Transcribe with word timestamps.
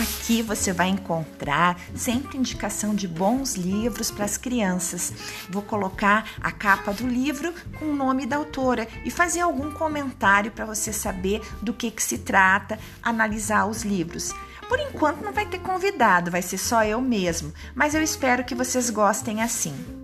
Aqui 0.00 0.40
você 0.40 0.72
vai 0.72 0.88
encontrar 0.88 1.78
sempre 1.94 2.38
indicação 2.38 2.94
de 2.94 3.06
bons 3.06 3.54
livros 3.54 4.10
para 4.10 4.24
as 4.24 4.38
crianças. 4.38 5.12
Vou 5.50 5.60
colocar 5.60 6.26
a 6.40 6.50
capa 6.50 6.90
do 6.90 7.06
livro 7.06 7.52
com 7.78 7.84
o 7.84 7.94
nome 7.94 8.24
da 8.24 8.36
autora 8.36 8.88
e 9.04 9.10
fazer 9.10 9.40
algum 9.40 9.70
comentário 9.70 10.52
para 10.52 10.64
você 10.64 10.90
saber 10.90 11.42
do 11.60 11.74
que, 11.74 11.90
que 11.90 12.02
se 12.02 12.16
trata, 12.16 12.78
analisar 13.02 13.66
os 13.66 13.82
livros. 13.82 14.32
Por 14.70 14.80
enquanto 14.80 15.20
não 15.20 15.34
vai 15.34 15.44
ter 15.44 15.58
convidado, 15.58 16.30
vai 16.30 16.40
ser 16.40 16.56
só 16.56 16.82
eu 16.82 17.02
mesmo, 17.02 17.52
mas 17.74 17.94
eu 17.94 18.02
espero 18.02 18.42
que 18.42 18.54
vocês 18.54 18.88
gostem 18.88 19.42
assim. 19.42 19.99